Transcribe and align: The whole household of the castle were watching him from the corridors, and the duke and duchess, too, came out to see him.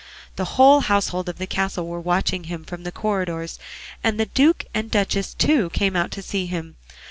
The 0.35 0.45
whole 0.57 0.79
household 0.79 1.29
of 1.29 1.37
the 1.37 1.45
castle 1.45 1.85
were 1.85 2.01
watching 2.01 2.45
him 2.45 2.65
from 2.65 2.81
the 2.85 2.91
corridors, 2.91 3.59
and 4.03 4.19
the 4.19 4.25
duke 4.25 4.65
and 4.73 4.89
duchess, 4.89 5.35
too, 5.35 5.69
came 5.73 5.95
out 5.95 6.09
to 6.09 6.23
see 6.23 6.47
him. 6.47 6.75